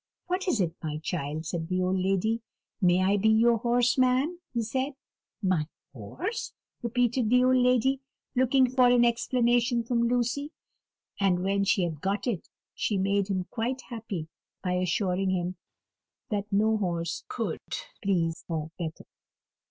[0.25, 2.41] "What is it, my child?" said the old lady.
[2.81, 4.95] "May I be your horse, ma'am?" he said.
[5.43, 7.99] "My horse?" repeated the old lady,
[8.35, 10.53] looking for an explanation from Lucy;
[11.19, 14.27] and when she had got it, she made him quite happy
[14.63, 15.57] by assuring him
[16.31, 17.59] that no horse could
[18.01, 19.05] please her better.